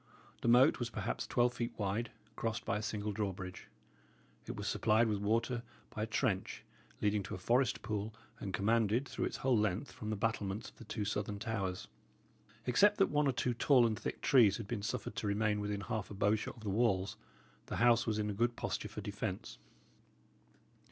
[0.41, 3.67] The moat was perhaps twelve feet wide, crossed by a single drawbridge.
[4.47, 6.63] It was supplied with water by a trench,
[7.01, 10.77] leading to a forest pool and commanded, through its whole length, from the battlements of
[10.77, 11.87] the two southern towers.
[12.65, 15.81] Except that one or two tall and thick trees had been suffered to remain within
[15.81, 17.15] half a bowshot of the walls,
[17.67, 19.59] the house was in a good posture for defence.